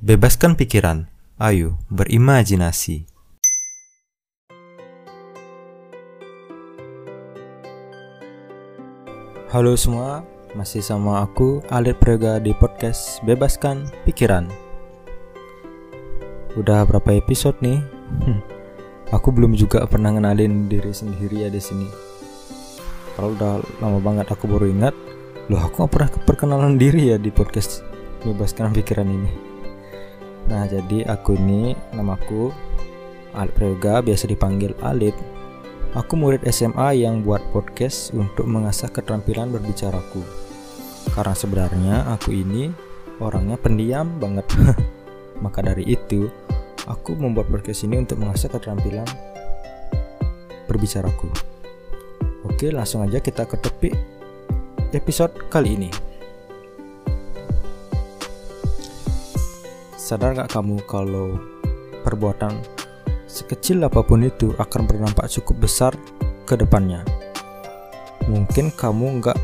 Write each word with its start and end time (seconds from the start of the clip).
Bebaskan 0.00 0.56
pikiran, 0.56 1.12
ayo 1.36 1.76
berimajinasi. 1.92 3.04
Halo 9.52 9.76
semua, 9.76 10.24
masih 10.56 10.80
sama 10.80 11.20
aku 11.20 11.60
Alit 11.68 12.00
Prega 12.00 12.40
di 12.40 12.56
podcast 12.56 13.20
Bebaskan 13.28 13.92
Pikiran. 14.08 14.48
Udah 16.56 16.88
berapa 16.88 17.20
episode 17.20 17.60
nih? 17.60 17.84
aku 19.16 19.28
belum 19.36 19.52
juga 19.52 19.84
pernah 19.84 20.16
ngenalin 20.16 20.64
diri 20.64 20.96
sendiri 20.96 21.44
ya 21.44 21.52
di 21.52 21.60
sini. 21.60 21.84
Kalau 23.20 23.36
udah 23.36 23.60
lama 23.84 24.00
banget 24.00 24.32
aku 24.32 24.48
baru 24.48 24.64
ingat, 24.64 24.96
loh 25.52 25.60
aku 25.60 25.84
gak 25.84 25.92
pernah 25.92 26.08
perkenalan 26.24 26.80
diri 26.80 27.12
ya 27.12 27.20
di 27.20 27.28
podcast 27.28 27.84
Bebaskan 28.24 28.72
Pikiran 28.72 29.04
ini. 29.12 29.49
Nah, 30.50 30.66
jadi 30.66 31.06
aku 31.06 31.38
ini 31.38 31.78
namaku 31.94 32.50
Prega, 33.54 34.02
biasa 34.02 34.26
dipanggil 34.26 34.74
Alit. 34.82 35.14
Aku 35.94 36.18
murid 36.18 36.42
SMA 36.50 37.06
yang 37.06 37.22
buat 37.22 37.38
podcast 37.54 38.10
untuk 38.10 38.50
mengasah 38.50 38.90
keterampilan 38.90 39.54
berbicaraku. 39.54 40.22
Karena 41.14 41.34
sebenarnya 41.34 41.96
aku 42.10 42.34
ini 42.34 42.74
orangnya 43.22 43.54
pendiam 43.54 44.18
banget. 44.18 44.46
Maka 45.44 45.62
dari 45.62 45.86
itu, 45.86 46.26
aku 46.90 47.14
membuat 47.14 47.46
podcast 47.46 47.86
ini 47.86 48.02
untuk 48.02 48.18
mengasah 48.18 48.50
keterampilan 48.50 49.06
berbicaraku. 50.66 51.30
Oke, 52.50 52.74
langsung 52.74 53.06
aja 53.06 53.22
kita 53.22 53.46
ke 53.46 53.54
topik 53.62 53.94
episode 54.90 55.34
kali 55.46 55.78
ini. 55.78 56.09
Sadar 60.10 60.34
gak 60.34 60.58
kamu 60.58 60.82
kalau 60.90 61.38
perbuatan 62.02 62.58
sekecil 63.30 63.78
apa 63.86 64.02
pun 64.02 64.26
itu 64.26 64.50
akan 64.58 64.82
berdampak 64.82 65.30
cukup 65.30 65.70
besar 65.70 65.94
ke 66.50 66.58
depannya? 66.58 67.06
Mungkin 68.26 68.74
kamu 68.74 69.22
nggak 69.22 69.38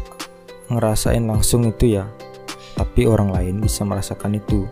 ngerasain 0.66 1.22
langsung 1.22 1.70
itu 1.70 1.94
ya, 1.94 2.10
tapi 2.74 3.06
orang 3.06 3.30
lain 3.30 3.62
bisa 3.62 3.86
merasakan 3.86 4.42
itu. 4.42 4.66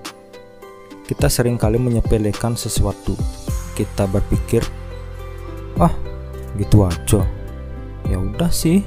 Kita 1.07 1.31
sering 1.31 1.55
kali 1.55 1.79
menyepelekan 1.79 2.59
sesuatu. 2.59 3.15
Kita 3.79 4.11
berpikir, 4.11 4.67
ah 5.79 5.95
gitu 6.59 6.91
aja. 6.91 7.23
Ya 8.11 8.19
udah 8.19 8.51
sih. 8.51 8.83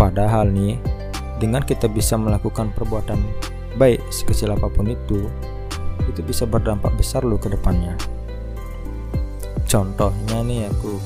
Padahal 0.00 0.48
nih, 0.56 0.80
dengan 1.36 1.60
kita 1.60 1.84
bisa 1.84 2.16
melakukan 2.16 2.72
perbuatan 2.72 3.20
baik 3.76 4.00
sekecil 4.08 4.56
apa 4.56 4.72
pun 4.72 4.88
itu, 4.88 5.28
itu 6.08 6.24
bisa 6.24 6.48
berdampak 6.48 6.94
besar 6.96 7.26
loh 7.26 7.36
ke 7.36 7.52
depannya. 7.52 7.98
Contohnya 9.68 10.42
nih 10.42 10.66
aku, 10.66 10.98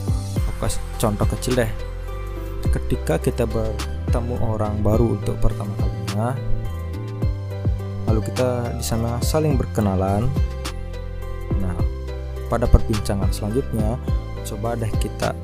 kasih 0.64 0.80
contoh 0.96 1.26
kecil 1.36 1.60
deh. 1.60 1.72
Ketika 2.72 3.20
kita 3.20 3.44
bertemu 3.44 4.40
orang 4.40 4.80
baru 4.80 5.20
untuk 5.20 5.36
pertama 5.36 5.70
kalinya, 5.76 6.32
lalu 8.08 8.20
kita 8.32 8.72
di 8.80 8.84
sana 8.84 9.20
saling 9.20 9.60
berkenalan. 9.60 10.26
Nah, 11.60 11.76
pada 12.48 12.64
perbincangan 12.64 13.28
selanjutnya, 13.30 14.00
coba 14.48 14.80
deh 14.80 14.90
kita 14.96 15.36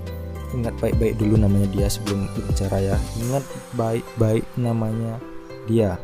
ingat 0.57 0.75
baik-baik 0.83 1.15
dulu 1.21 1.39
namanya 1.39 1.69
dia 1.71 1.87
sebelum 1.93 2.27
berbicara 2.33 2.81
ya. 2.81 2.97
Ingat 3.21 3.45
baik-baik 3.77 4.45
namanya 4.57 5.21
dia. 5.69 6.01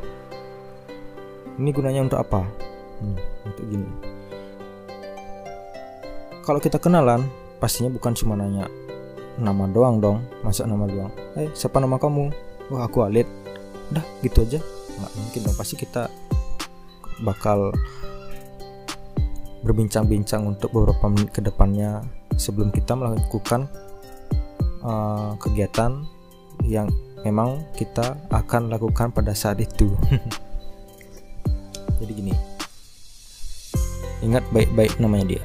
Ini 1.56 1.72
gunanya 1.72 2.04
untuk 2.04 2.20
apa? 2.20 2.65
Hmm, 3.00 3.16
untuk 3.44 3.64
gini. 3.68 3.88
Kalau 6.46 6.60
kita 6.62 6.78
kenalan, 6.78 7.26
pastinya 7.58 7.90
bukan 7.90 8.14
cuma 8.14 8.38
nanya 8.38 8.70
nama 9.36 9.68
doang 9.68 10.00
dong, 10.00 10.24
masa 10.40 10.64
nama 10.64 10.88
doang. 10.88 11.12
Eh, 11.36 11.52
siapa 11.52 11.82
nama 11.82 12.00
kamu? 12.00 12.32
Wah, 12.72 12.88
aku 12.88 13.04
Alit. 13.04 13.28
Udah, 13.92 14.04
gitu 14.24 14.42
aja. 14.42 14.58
Nggak 14.96 15.12
mungkin 15.12 15.40
dong, 15.44 15.56
pasti 15.58 15.74
kita 15.76 16.08
bakal 17.20 17.74
berbincang-bincang 19.66 20.46
untuk 20.46 20.70
beberapa 20.72 21.10
menit 21.10 21.34
ke 21.34 21.40
depannya 21.42 22.04
sebelum 22.38 22.70
kita 22.70 22.94
melakukan 22.94 23.66
uh, 24.84 25.34
kegiatan 25.42 26.06
yang 26.62 26.86
memang 27.26 27.66
kita 27.74 28.14
akan 28.30 28.70
lakukan 28.70 29.10
pada 29.10 29.34
saat 29.34 29.58
itu. 29.58 29.90
Jadi 32.00 32.12
gini, 32.12 32.55
ingat 34.24 34.44
baik-baik 34.52 34.96
namanya 35.00 35.36
dia. 35.36 35.44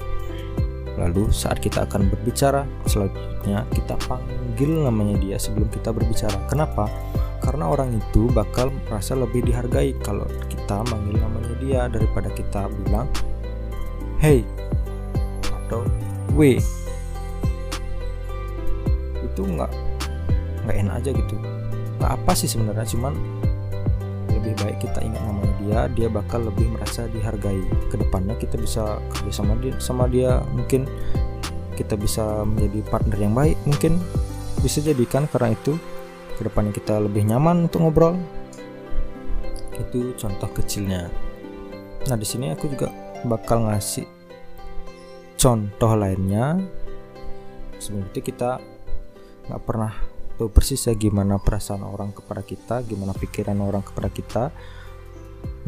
Lalu 0.99 1.31
saat 1.33 1.63
kita 1.63 1.87
akan 1.87 2.11
berbicara 2.11 2.67
selanjutnya 2.85 3.65
kita 3.73 3.95
panggil 4.05 4.85
namanya 4.85 5.17
dia 5.17 5.37
sebelum 5.39 5.71
kita 5.71 5.89
berbicara. 5.95 6.35
Kenapa? 6.45 6.85
Karena 7.41 7.73
orang 7.73 7.97
itu 7.97 8.29
bakal 8.29 8.69
merasa 8.85 9.17
lebih 9.17 9.41
dihargai 9.41 9.97
kalau 10.05 10.29
kita 10.51 10.85
manggil 10.87 11.17
namanya 11.17 11.53
dia 11.57 11.81
daripada 11.89 12.29
kita 12.31 12.69
bilang 12.85 13.09
hey 14.21 14.45
atau 15.65 15.81
we 16.38 16.61
itu 19.25 19.41
nggak 19.41 19.71
nggak 20.67 20.75
enak 20.85 20.93
aja 21.01 21.09
gitu 21.09 21.35
nggak 21.97 22.11
apa 22.13 22.31
sih 22.38 22.45
sebenarnya 22.45 22.85
cuman 22.85 23.13
lebih 24.51 24.67
baik 24.67 24.78
kita 24.84 25.00
ingat 25.00 25.23
namanya 25.23 25.53
dia 25.63 25.79
dia 25.95 26.07
bakal 26.12 26.44
lebih 26.44 26.67
merasa 26.75 27.07
dihargai. 27.07 27.63
Ke 27.88 27.95
depannya 27.95 28.35
kita 28.35 28.59
bisa 28.59 29.00
kerja 29.16 29.31
sama 29.31 29.56
dia 29.63 29.72
sama 29.79 30.12
dia 30.12 30.44
mungkin 30.51 30.84
kita 31.79 31.95
bisa 31.95 32.44
menjadi 32.44 32.84
partner 32.91 33.16
yang 33.16 33.31
baik 33.31 33.56
mungkin 33.63 33.95
bisa 34.59 34.84
jadikan 34.84 35.23
karena 35.31 35.56
itu 35.56 35.79
ke 36.35 36.41
depannya 36.44 36.75
kita 36.75 37.00
lebih 37.00 37.23
nyaman 37.23 37.72
untuk 37.72 37.88
ngobrol. 37.88 38.19
Itu 39.79 40.12
contoh 40.19 40.51
kecilnya. 40.51 41.07
Nah 42.12 42.18
di 42.19 42.28
sini 42.28 42.51
aku 42.51 42.68
juga 42.68 42.91
bakal 43.23 43.72
ngasih 43.72 44.03
contoh 45.39 45.95
lainnya. 45.95 46.59
Sebelum 47.79 48.12
kita 48.12 48.59
nggak 49.47 49.63
pernah 49.63 50.10
tahu 50.41 50.50
persis 50.50 50.90
ya 50.90 50.97
gimana 50.97 51.38
perasaan 51.38 51.85
orang 51.85 52.18
kepada 52.18 52.41
kita 52.41 52.81
gimana 52.81 53.13
pikiran 53.13 53.62
orang 53.62 53.85
kepada 53.85 54.09
kita. 54.09 54.44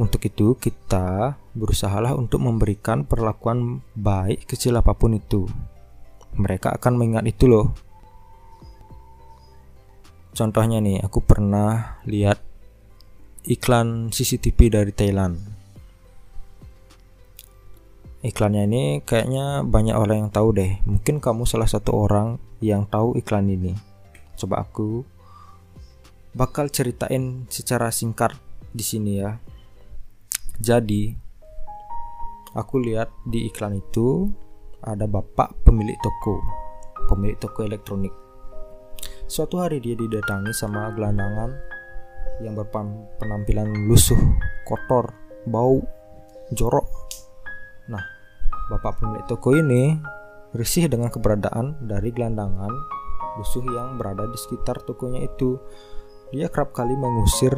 Untuk 0.01 0.25
itu 0.25 0.57
kita 0.57 1.37
berusahalah 1.53 2.17
untuk 2.17 2.41
memberikan 2.41 3.05
perlakuan 3.05 3.85
baik 3.93 4.49
kecil 4.49 4.81
apa 4.81 4.97
pun 4.97 5.13
itu. 5.13 5.45
Mereka 6.33 6.73
akan 6.81 6.93
mengingat 6.97 7.29
itu 7.29 7.45
loh. 7.45 7.77
Contohnya 10.33 10.81
nih 10.81 11.05
aku 11.05 11.21
pernah 11.21 12.01
lihat 12.09 12.41
iklan 13.45 14.09
CCTV 14.09 14.57
dari 14.73 14.89
Thailand. 14.89 15.37
Iklannya 18.25 18.65
ini 18.65 18.83
kayaknya 19.05 19.61
banyak 19.61 19.93
orang 19.93 20.25
yang 20.25 20.31
tahu 20.33 20.57
deh. 20.57 20.81
Mungkin 20.89 21.21
kamu 21.21 21.45
salah 21.45 21.69
satu 21.69 21.93
orang 21.93 22.41
yang 22.65 22.89
tahu 22.89 23.13
iklan 23.21 23.45
ini 23.53 23.92
coba 24.37 24.65
aku 24.65 25.05
bakal 26.33 26.67
ceritain 26.69 27.45
secara 27.47 27.93
singkat 27.93 28.33
di 28.73 28.81
sini 28.81 29.21
ya. 29.21 29.37
Jadi 30.57 31.13
aku 32.57 32.81
lihat 32.81 33.09
di 33.25 33.49
iklan 33.49 33.77
itu 33.77 34.29
ada 34.83 35.05
bapak 35.09 35.63
pemilik 35.63 35.97
toko 36.01 36.41
pemilik 37.07 37.37
toko 37.37 37.65
elektronik. 37.65 38.13
Suatu 39.29 39.61
hari 39.61 39.79
dia 39.79 39.95
didatangi 39.95 40.51
sama 40.53 40.91
gelandangan 40.93 41.53
yang 42.41 42.57
berpenampilan 42.57 43.87
lusuh 43.87 44.19
kotor 44.65 45.13
bau 45.47 45.81
jorok. 46.53 46.87
Nah 47.89 48.03
bapak 48.69 48.99
pemilik 48.99 49.25
toko 49.29 49.53
ini 49.53 49.97
risih 50.53 50.85
dengan 50.85 51.09
keberadaan 51.09 51.81
dari 51.85 52.13
gelandangan 52.13 52.71
musuh 53.37 53.63
yang 53.65 53.97
berada 53.97 54.25
di 54.29 54.37
sekitar 54.37 54.81
tokonya 54.85 55.25
itu. 55.25 55.57
Dia 56.33 56.49
kerap 56.49 56.73
kali 56.73 56.97
mengusir 56.97 57.53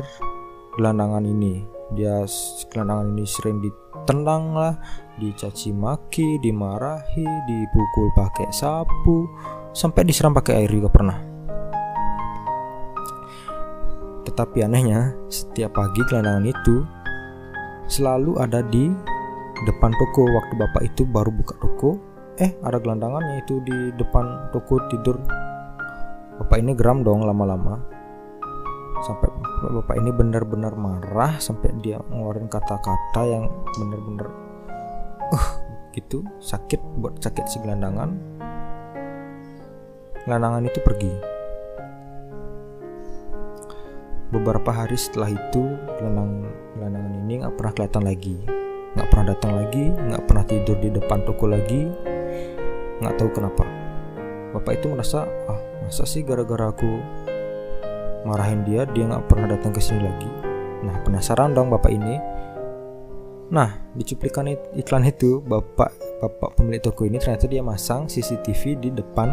gelandangan 0.76 1.24
ini. 1.24 1.64
Dia 1.96 2.26
gelandangan 2.74 3.08
ini 3.16 3.26
sering 3.30 3.62
ditendang 3.62 4.58
lah, 4.58 4.76
dicaci 5.22 5.72
maki, 5.72 6.42
dimarahi, 6.42 7.28
dipukul 7.48 8.08
pakai 8.18 8.50
sapu, 8.52 9.30
sampai 9.72 10.02
disiram 10.04 10.34
pakai 10.34 10.66
air 10.66 10.72
juga 10.74 10.90
pernah. 10.92 11.18
Tetapi 14.26 14.66
anehnya, 14.66 15.14
setiap 15.30 15.78
pagi 15.78 16.02
gelandangan 16.10 16.46
itu 16.50 16.76
selalu 17.86 18.42
ada 18.42 18.66
di 18.66 18.90
depan 19.64 19.94
toko 19.96 20.28
waktu 20.28 20.54
bapak 20.60 20.82
itu 20.84 21.08
baru 21.08 21.32
buka 21.32 21.56
toko 21.64 21.96
eh 22.36 22.52
ada 22.68 22.76
gelandangannya 22.82 23.48
itu 23.48 23.64
di 23.64 23.96
depan 23.96 24.52
toko 24.52 24.84
tidur 24.92 25.16
bapak 26.42 26.58
ini 26.60 26.72
geram 26.76 27.02
dong 27.02 27.24
lama-lama. 27.24 27.80
Sampai 29.04 29.30
bapak 29.62 29.96
ini 30.00 30.10
benar-benar 30.10 30.74
marah 30.76 31.38
sampai 31.38 31.76
dia 31.84 32.00
ngeluarin 32.10 32.48
kata-kata 32.48 33.22
yang 33.28 33.46
benar-benar 33.76 34.28
uh 35.36 35.48
gitu 35.96 36.28
sakit 36.44 36.80
buat 37.00 37.20
sakit 37.24 37.46
si 37.48 37.58
gelandangan. 37.64 38.12
Gelandangan 40.28 40.64
itu 40.68 40.80
pergi. 40.84 41.14
Beberapa 44.34 44.74
hari 44.74 44.98
setelah 45.00 45.32
itu 45.32 45.64
gelandang 46.02 46.50
gelandangan 46.76 47.14
ini 47.24 47.34
nggak 47.46 47.56
pernah 47.56 47.72
kelihatan 47.72 48.04
lagi. 48.04 48.36
Nggak 48.96 49.08
pernah 49.12 49.26
datang 49.36 49.54
lagi 49.56 49.86
nggak 49.92 50.24
pernah 50.28 50.46
tidur 50.48 50.78
di 50.82 50.90
depan 50.92 51.20
toko 51.24 51.46
lagi. 51.48 51.82
Nggak 53.00 53.16
tahu 53.16 53.30
kenapa. 53.32 53.64
Bapak 54.56 54.82
itu 54.82 54.88
merasa 54.92 55.28
ah 55.52 55.60
masa 55.86 56.02
sih 56.10 56.26
gara-gara 56.26 56.74
aku 56.74 56.98
marahin 58.26 58.66
dia 58.66 58.90
dia 58.90 59.06
nggak 59.06 59.30
pernah 59.30 59.54
datang 59.54 59.70
ke 59.70 59.78
sini 59.78 60.02
lagi? 60.02 60.30
Nah 60.82 60.98
penasaran 61.06 61.54
dong 61.54 61.70
bapak 61.70 61.94
ini. 61.94 62.18
Nah 63.54 63.70
di 63.94 64.02
cuplikan 64.02 64.50
iklan 64.74 65.06
itu 65.06 65.46
bapak 65.46 65.94
bapak 66.26 66.58
pemilik 66.58 66.82
toko 66.82 67.06
ini 67.06 67.22
ternyata 67.22 67.46
dia 67.46 67.62
masang 67.62 68.10
CCTV 68.10 68.82
di 68.82 68.90
depan 68.98 69.30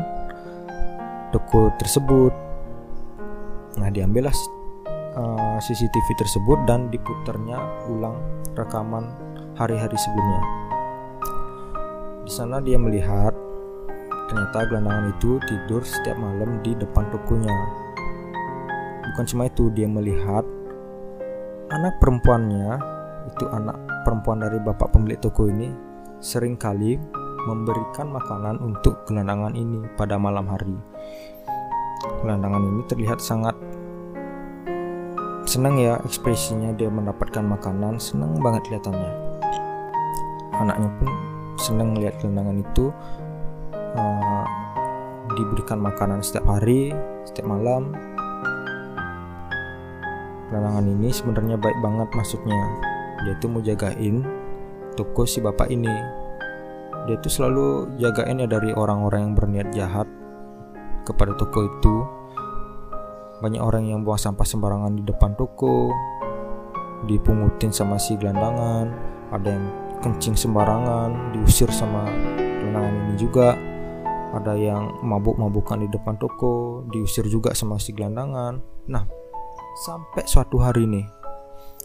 toko 1.32 1.72
tersebut. 1.80 2.36
Nah 3.80 3.88
diambillah 3.88 4.36
eh, 5.16 5.56
CCTV 5.56 6.08
tersebut 6.20 6.68
dan 6.68 6.92
diputarnya 6.92 7.88
ulang 7.88 8.20
rekaman 8.52 9.08
hari-hari 9.56 9.96
sebelumnya. 9.96 10.44
Di 12.28 12.30
sana 12.30 12.60
dia 12.60 12.76
melihat 12.76 13.32
ternyata 14.32 14.64
gelandangan 14.64 15.12
itu 15.12 15.36
tidur 15.44 15.84
setiap 15.84 16.16
malam 16.16 16.56
di 16.64 16.72
depan 16.72 17.04
tokonya. 17.12 17.52
Bukan 19.12 19.28
cuma 19.28 19.44
itu 19.44 19.68
dia 19.76 19.84
melihat 19.84 20.40
anak 21.68 22.00
perempuannya 22.00 22.80
itu 23.28 23.44
anak 23.52 23.76
perempuan 24.08 24.40
dari 24.40 24.56
bapak 24.56 24.88
pemilik 24.96 25.20
toko 25.20 25.52
ini 25.52 25.68
sering 26.24 26.56
kali 26.56 26.96
memberikan 27.44 28.08
makanan 28.08 28.56
untuk 28.64 29.04
gelandangan 29.04 29.52
ini 29.52 29.84
pada 30.00 30.16
malam 30.16 30.48
hari. 30.48 30.80
Gelandangan 32.24 32.64
ini 32.72 32.80
terlihat 32.88 33.20
sangat 33.20 33.52
senang 35.44 35.76
ya 35.76 36.00
ekspresinya 36.08 36.72
dia 36.72 36.88
mendapatkan 36.88 37.44
makanan 37.44 38.00
senang 38.00 38.40
banget 38.40 38.64
kelihatannya. 38.64 39.12
Anaknya 40.56 40.88
pun 40.96 41.08
senang 41.60 41.92
melihat 41.92 42.16
gelandangan 42.24 42.64
itu 42.64 42.88
uh, 43.96 44.44
diberikan 45.36 45.80
makanan 45.80 46.20
setiap 46.20 46.44
hari 46.44 46.92
setiap 47.24 47.48
malam 47.48 47.94
Larangan 50.52 50.84
ini 50.84 51.08
sebenarnya 51.08 51.56
baik 51.56 51.80
banget 51.80 52.08
maksudnya. 52.12 52.60
Dia 53.24 53.34
tuh 53.40 53.48
mau 53.48 53.64
jagain 53.64 54.20
toko 54.92 55.24
si 55.24 55.40
bapak 55.40 55.72
ini. 55.72 55.96
Dia 57.08 57.16
tuh 57.24 57.32
selalu 57.32 57.96
jagain 57.96 58.36
ya 58.36 58.46
dari 58.46 58.76
orang-orang 58.76 59.32
yang 59.32 59.34
berniat 59.34 59.68
jahat 59.72 60.04
kepada 61.08 61.32
toko 61.40 61.64
itu. 61.64 61.94
Banyak 63.40 63.64
orang 63.64 63.88
yang 63.88 64.04
buang 64.04 64.20
sampah 64.20 64.44
sembarangan 64.44 64.92
di 65.00 65.02
depan 65.08 65.34
toko, 65.40 65.88
dipungutin 67.08 67.72
sama 67.72 67.96
si 67.96 68.14
gelandangan, 68.20 68.92
ada 69.32 69.48
yang 69.48 69.66
kencing 70.04 70.36
sembarangan, 70.36 71.32
diusir 71.32 71.72
sama 71.72 72.06
gelandangan 72.60 72.94
ini 73.08 73.14
juga. 73.16 73.71
Ada 74.32 74.56
yang 74.56 75.04
mabuk-mabukan 75.04 75.84
di 75.84 75.88
depan 75.92 76.16
toko, 76.16 76.84
diusir 76.88 77.28
juga 77.28 77.52
sama 77.52 77.76
si 77.76 77.92
gelandangan. 77.92 78.56
Nah, 78.88 79.04
sampai 79.72 80.28
suatu 80.28 80.60
hari 80.60 80.84
nih 80.84 81.06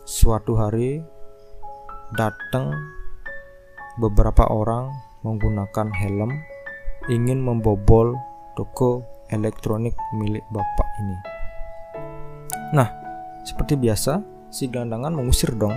suatu 0.04 0.60
hari 0.60 1.00
datang 2.16 2.76
beberapa 4.00 4.44
orang 4.52 4.92
menggunakan 5.24 5.88
helm 5.96 6.32
ingin 7.08 7.40
membobol 7.40 8.16
toko 8.60 9.04
elektronik 9.32 9.96
milik 10.20 10.44
bapak 10.52 10.88
ini 11.00 11.18
nah 12.76 12.92
seperti 13.48 13.80
biasa 13.80 14.20
si 14.52 14.68
gelandangan 14.68 15.16
mengusir 15.16 15.56
dong 15.56 15.76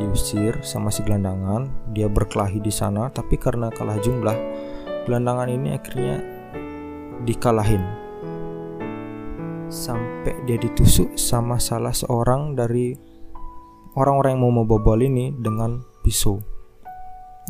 diusir 0.00 0.64
sama 0.64 0.88
si 0.88 1.04
gelandangan 1.04 1.68
dia 1.92 2.08
berkelahi 2.08 2.60
di 2.60 2.72
sana 2.72 3.12
tapi 3.12 3.36
karena 3.36 3.68
kalah 3.68 4.00
jumlah 4.00 4.36
gelandangan 5.04 5.48
ini 5.52 5.76
akhirnya 5.76 6.20
dikalahin 7.24 7.84
sampai 9.68 10.36
dia 10.44 10.60
ditusuk 10.60 11.16
sama 11.16 11.60
salah 11.60 11.92
seorang 11.92 12.54
dari 12.54 12.94
orang-orang 13.98 14.36
yang 14.36 14.42
mau 14.42 14.54
membobol 14.62 14.98
ini 15.02 15.34
dengan 15.34 15.82
pisau. 16.02 16.38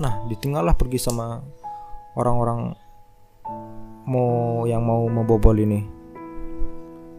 Nah, 0.00 0.26
ditinggallah 0.26 0.74
pergi 0.74 0.98
sama 0.98 1.38
orang-orang 2.18 2.74
mau 4.08 4.64
yang 4.68 4.82
mau 4.84 5.06
membobol 5.06 5.54
ini. 5.56 5.86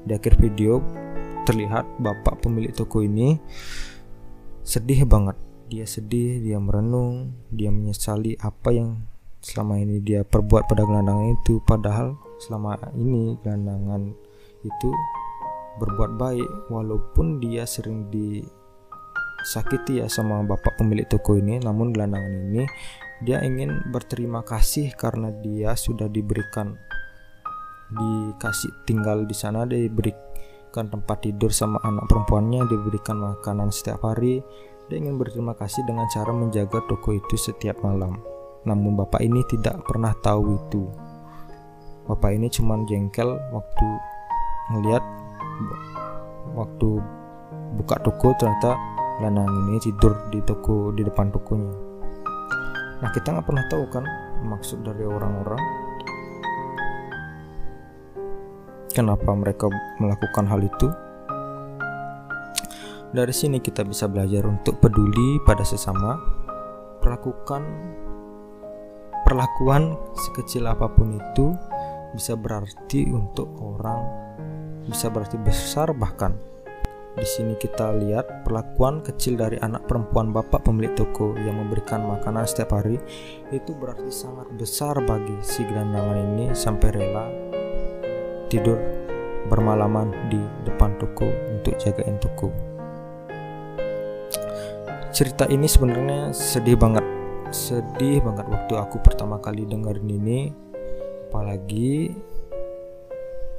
Di 0.06 0.14
akhir 0.14 0.38
video 0.38 0.82
terlihat 1.46 1.86
bapak 2.02 2.46
pemilik 2.46 2.74
toko 2.74 3.02
ini 3.02 3.38
sedih 4.62 5.06
banget. 5.06 5.38
Dia 5.66 5.86
sedih, 5.90 6.46
dia 6.46 6.62
merenung, 6.62 7.34
dia 7.50 7.74
menyesali 7.74 8.38
apa 8.38 8.70
yang 8.70 9.02
selama 9.46 9.78
ini 9.78 10.02
dia 10.02 10.26
perbuat 10.26 10.66
pada 10.66 10.82
gelandangan 10.82 11.38
itu 11.38 11.62
padahal 11.70 12.18
selama 12.42 12.82
ini 12.98 13.38
gelandangan 13.46 14.10
itu 14.66 14.90
berbuat 15.78 16.18
baik 16.18 16.50
walaupun 16.74 17.38
dia 17.38 17.70
sering 17.70 18.10
disakiti 18.10 20.02
ya 20.02 20.10
sama 20.10 20.42
bapak 20.42 20.82
pemilik 20.82 21.06
toko 21.06 21.38
ini 21.38 21.62
namun 21.62 21.94
gelandangan 21.94 22.34
ini 22.50 22.66
dia 23.22 23.46
ingin 23.46 23.86
berterima 23.94 24.42
kasih 24.42 24.90
karena 24.98 25.30
dia 25.46 25.78
sudah 25.78 26.10
diberikan 26.10 26.74
dikasih 27.94 28.74
tinggal 28.90 29.30
di 29.30 29.36
sana 29.38 29.70
diberikan 29.70 30.90
tempat 30.90 31.22
tidur 31.22 31.54
sama 31.54 31.78
anak 31.86 32.10
perempuannya 32.10 32.66
diberikan 32.66 33.22
makanan 33.22 33.70
setiap 33.70 34.02
hari. 34.10 34.42
Dia 34.90 35.02
ingin 35.02 35.22
berterima 35.22 35.54
kasih 35.54 35.86
dengan 35.86 36.10
cara 36.12 36.34
menjaga 36.34 36.82
toko 36.90 37.14
itu 37.14 37.38
setiap 37.40 37.82
malam 37.82 38.35
namun 38.66 38.98
bapak 38.98 39.22
ini 39.22 39.46
tidak 39.46 39.86
pernah 39.86 40.12
tahu 40.26 40.58
itu. 40.58 40.90
Bapak 42.06 42.34
ini 42.34 42.50
cuma 42.50 42.78
jengkel 42.86 43.30
waktu 43.54 43.88
ngelihat 44.74 45.04
waktu 46.58 46.90
buka 47.78 47.96
toko 48.02 48.34
ternyata 48.38 48.74
lanang 49.22 49.48
ini 49.70 49.78
tidur 49.78 50.18
di 50.34 50.42
toko 50.42 50.90
di 50.94 51.06
depan 51.06 51.30
tokonya. 51.30 51.74
Nah 53.02 53.10
kita 53.14 53.34
nggak 53.34 53.46
pernah 53.46 53.66
tahu 53.70 53.86
kan 53.94 54.06
maksud 54.46 54.82
dari 54.82 55.06
orang-orang. 55.06 55.62
Kenapa 58.96 59.36
mereka 59.36 59.68
melakukan 60.00 60.48
hal 60.48 60.64
itu? 60.64 60.88
Dari 63.12 63.32
sini 63.36 63.60
kita 63.60 63.84
bisa 63.84 64.08
belajar 64.08 64.48
untuk 64.48 64.80
peduli 64.80 65.40
pada 65.44 65.68
sesama. 65.68 66.16
Perlakukan 67.04 67.62
perlakuan 69.26 69.98
sekecil 70.14 70.70
apa 70.70 70.86
pun 70.94 71.18
itu 71.18 71.58
bisa 72.14 72.38
berarti 72.38 73.10
untuk 73.10 73.50
orang 73.60 74.06
bisa 74.86 75.10
berarti 75.10 75.42
besar 75.42 75.92
bahkan. 75.98 76.38
Di 77.16 77.24
sini 77.24 77.56
kita 77.56 77.96
lihat 77.96 78.44
perlakuan 78.44 79.00
kecil 79.00 79.40
dari 79.40 79.56
anak 79.64 79.88
perempuan 79.88 80.36
bapak 80.36 80.68
pemilik 80.68 80.92
toko 81.00 81.32
yang 81.40 81.58
memberikan 81.58 82.04
makanan 82.04 82.44
setiap 82.44 82.76
hari 82.76 83.00
itu 83.56 83.72
berarti 83.72 84.12
sangat 84.12 84.52
besar 84.60 85.00
bagi 85.00 85.40
si 85.40 85.64
gelandangan 85.64 86.20
ini 86.20 86.52
sampai 86.52 86.90
rela 86.92 87.26
tidur 88.52 88.78
bermalaman 89.48 90.12
di 90.28 90.42
depan 90.68 91.00
toko 91.00 91.26
untuk 91.56 91.80
jagain 91.80 92.20
toko. 92.20 92.52
Cerita 95.16 95.48
ini 95.48 95.64
sebenarnya 95.64 96.36
sedih 96.36 96.76
banget, 96.76 97.15
sedih 97.52 98.24
banget 98.24 98.46
waktu 98.50 98.74
aku 98.78 99.02
pertama 99.04 99.42
kali 99.42 99.68
dengerin 99.68 100.10
ini, 100.10 100.40
apalagi 101.30 102.14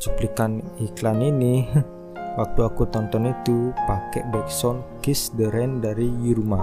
cuplikan 0.02 0.62
iklan 0.80 1.22
ini. 1.22 1.66
Waktu 2.36 2.68
aku 2.68 2.84
tonton 2.92 3.32
itu 3.32 3.72
pakai 3.88 4.28
backsound 4.28 4.84
Kiss 5.00 5.32
the 5.40 5.48
Rain 5.48 5.80
dari 5.80 6.04
Yuruma 6.04 6.60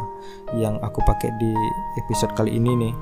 yang 0.54 0.78
aku 0.86 1.02
pakai 1.02 1.34
di 1.42 1.50
episode 1.98 2.30
kali 2.38 2.62
ini 2.62 2.78
nih. 2.78 2.94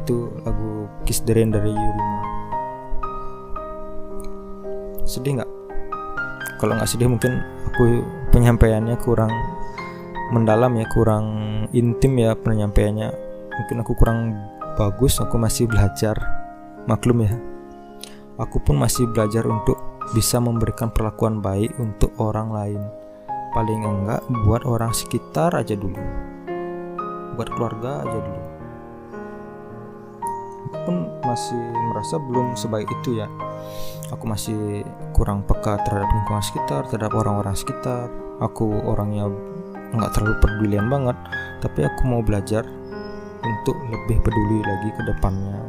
Itu 0.00 0.32
lagu 0.40 0.88
Kiss 1.04 1.20
the 1.20 1.36
Rain 1.36 1.52
dari 1.52 1.68
Yuruma 1.68 2.32
sedih 5.12 5.42
nggak? 5.42 5.50
Kalau 6.56 6.72
nggak 6.78 6.88
sedih 6.88 7.10
mungkin 7.12 7.42
aku 7.68 8.00
penyampaiannya 8.32 8.96
kurang 9.02 9.32
mendalam 10.32 10.72
ya 10.80 10.88
kurang 10.88 11.26
intim 11.76 12.16
ya 12.16 12.32
penyampaiannya 12.32 13.31
mungkin 13.60 13.84
aku 13.84 13.92
kurang 13.98 14.36
bagus 14.80 15.20
aku 15.20 15.36
masih 15.36 15.68
belajar 15.68 16.16
maklum 16.88 17.24
ya 17.26 17.32
aku 18.40 18.58
pun 18.64 18.80
masih 18.80 19.06
belajar 19.12 19.44
untuk 19.44 19.92
bisa 20.10 20.42
memberikan 20.42 20.90
perlakuan 20.90 21.38
baik 21.38 21.70
untuk 21.78 22.10
orang 22.18 22.50
lain. 22.50 22.82
Paling 23.54 23.86
enggak 23.86 24.20
buat 24.42 24.66
orang 24.66 24.90
sekitar 24.90 25.54
aja 25.54 25.78
dulu. 25.78 26.00
Buat 27.38 27.48
keluarga 27.54 28.02
aja 28.02 28.18
dulu. 28.18 28.42
Aku 30.72 30.78
pun 30.88 30.96
masih 31.22 31.62
merasa 31.92 32.16
belum 32.18 32.58
sebaik 32.58 32.88
itu 33.00 33.22
ya. 33.22 33.28
Aku 34.10 34.24
masih 34.26 34.82
kurang 35.14 35.46
peka 35.46 35.78
terhadap 35.86 36.10
lingkungan 36.10 36.44
sekitar, 36.44 36.82
terhadap 36.90 37.12
orang-orang 37.14 37.56
sekitar. 37.56 38.10
Aku 38.40 38.82
orangnya 38.84 39.30
nggak 39.92 40.12
terlalu 40.16 40.34
pedulian 40.40 40.88
banget, 40.88 41.16
tapi 41.60 41.84
aku 41.84 42.02
mau 42.08 42.24
belajar 42.24 42.64
untuk 43.42 43.76
lebih 43.90 44.22
peduli 44.22 44.62
lagi 44.62 44.90
ke 44.94 45.02
depannya. 45.06 45.60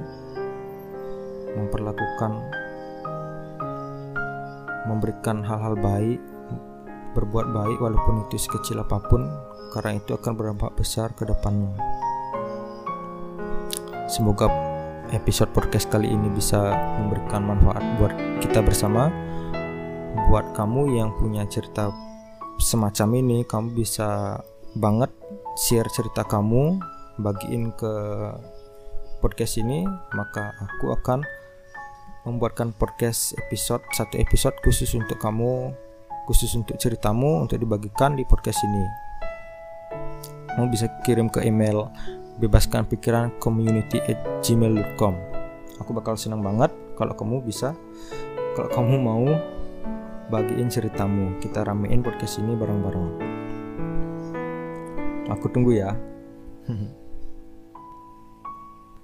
Memperlakukan 1.54 2.32
memberikan 4.84 5.42
hal-hal 5.42 5.80
baik 5.80 6.20
berbuat 7.14 7.54
baik 7.54 7.78
walaupun 7.78 8.26
itu 8.28 8.42
sekecil 8.42 8.82
apa 8.82 8.98
pun 9.06 9.30
karena 9.72 9.98
itu 10.02 10.18
akan 10.18 10.34
berdampak 10.34 10.74
besar 10.74 11.14
ke 11.14 11.26
depannya. 11.26 11.74
Semoga 14.10 14.50
episode 15.14 15.50
podcast 15.54 15.90
kali 15.90 16.10
ini 16.10 16.30
bisa 16.34 16.74
memberikan 17.02 17.46
manfaat 17.46 17.82
buat 17.98 18.14
kita 18.42 18.62
bersama. 18.62 19.10
Buat 20.30 20.54
kamu 20.58 20.98
yang 20.98 21.14
punya 21.18 21.46
cerita 21.50 21.94
semacam 22.62 23.10
ini 23.18 23.38
kamu 23.46 23.74
bisa 23.74 24.42
banget 24.78 25.10
share 25.58 25.90
cerita 25.90 26.26
kamu 26.26 26.82
bagiin 27.22 27.70
ke 27.78 27.94
podcast 29.22 29.62
ini 29.62 29.86
maka 30.18 30.52
aku 30.58 30.92
akan 30.94 31.22
membuatkan 32.26 32.72
podcast 32.76 33.36
episode 33.48 33.84
satu 33.94 34.16
episode 34.20 34.56
khusus 34.64 34.96
untuk 34.96 35.20
kamu 35.20 35.76
khusus 36.26 36.56
untuk 36.56 36.80
ceritamu 36.80 37.44
untuk 37.44 37.60
dibagikan 37.60 38.16
di 38.16 38.24
podcast 38.24 38.64
ini. 38.64 38.86
Kamu 40.54 40.70
bisa 40.72 40.88
kirim 41.04 41.28
ke 41.28 41.44
email 41.44 41.92
bebaskan 42.40 42.88
pikiran 42.88 43.36
community 43.44 44.00
at 44.08 44.18
gmail.com 44.42 45.34
aku 45.84 45.92
bakal 45.92 46.16
senang 46.16 46.40
banget 46.40 46.72
kalau 46.96 47.14
kamu 47.18 47.44
bisa 47.44 47.76
kalau 48.54 48.70
kamu 48.70 48.96
mau 49.02 49.26
bagiin 50.30 50.72
ceritamu. 50.72 51.38
Kita 51.44 51.68
ramein 51.68 52.00
podcast 52.06 52.40
ini 52.40 52.56
bareng-bareng. 52.56 53.08
Aku 55.34 55.46
tunggu 55.50 55.76
ya 55.76 55.92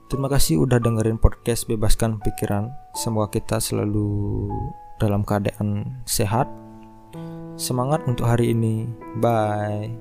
Terima 0.10 0.26
kasih 0.26 0.66
udah 0.66 0.82
dengerin 0.82 1.22
podcast 1.22 1.70
Bebaskan 1.70 2.18
Pikiran. 2.18 2.74
Semoga 2.98 3.30
kita 3.30 3.62
selalu 3.62 4.50
dalam 4.98 5.22
keadaan 5.22 6.02
sehat. 6.10 6.50
Semangat 7.62 8.02
untuk 8.10 8.26
hari 8.26 8.58
ini. 8.58 8.90
Bye. 9.22 9.94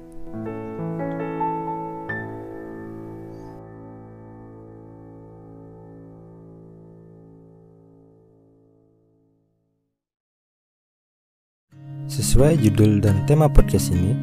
Sesuai 12.08 12.56
judul 12.64 13.04
dan 13.04 13.28
tema 13.28 13.44
podcast 13.44 13.92
ini, 13.92 14.16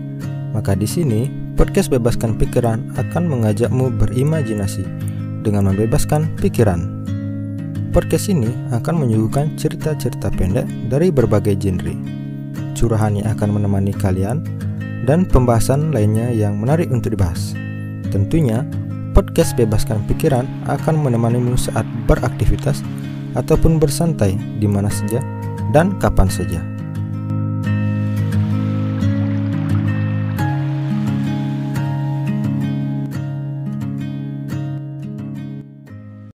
maka 0.49 0.73
di 0.73 0.89
sini 0.89 1.29
podcast 1.53 1.93
Bebaskan 1.93 2.41
Pikiran 2.41 2.89
akan 2.97 3.29
mengajakmu 3.29 3.93
berimajinasi 4.01 5.13
dengan 5.45 5.69
membebaskan 5.69 6.33
pikiran. 6.41 7.05
Podcast 7.93 8.27
ini 8.27 8.49
akan 8.73 9.05
menyuguhkan 9.05 9.53
cerita-cerita 9.55 10.33
pendek 10.33 10.65
dari 10.89 11.13
berbagai 11.13 11.55
genre. 11.55 11.93
Curahan 12.75 13.15
yang 13.15 13.29
akan 13.37 13.55
menemani 13.55 13.93
kalian 13.95 14.43
dan 15.05 15.23
pembahasan 15.23 15.93
lainnya 15.93 16.33
yang 16.33 16.59
menarik 16.59 16.91
untuk 16.91 17.13
dibahas. 17.13 17.55
Tentunya, 18.09 18.65
podcast 19.15 19.55
Bebaskan 19.55 20.03
Pikiran 20.11 20.43
akan 20.67 20.99
menemanimu 20.99 21.55
saat 21.55 21.87
beraktivitas 22.09 22.83
ataupun 23.37 23.79
bersantai 23.79 24.35
di 24.59 24.67
mana 24.67 24.91
saja 24.91 25.23
dan 25.71 25.95
kapan 26.03 26.27
saja. 26.27 26.74